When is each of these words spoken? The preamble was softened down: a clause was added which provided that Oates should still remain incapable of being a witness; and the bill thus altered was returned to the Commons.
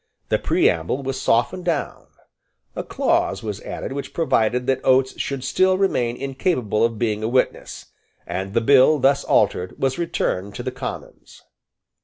The 0.29 0.39
preamble 0.39 1.03
was 1.03 1.21
softened 1.21 1.63
down: 1.65 2.07
a 2.75 2.83
clause 2.83 3.43
was 3.43 3.61
added 3.61 3.93
which 3.93 4.15
provided 4.15 4.65
that 4.65 4.81
Oates 4.83 5.19
should 5.21 5.43
still 5.43 5.77
remain 5.77 6.17
incapable 6.17 6.83
of 6.83 6.97
being 6.97 7.21
a 7.21 7.27
witness; 7.27 7.85
and 8.25 8.55
the 8.55 8.61
bill 8.61 8.97
thus 8.97 9.23
altered 9.23 9.77
was 9.79 9.99
returned 9.99 10.55
to 10.55 10.63
the 10.63 10.71
Commons. 10.71 11.43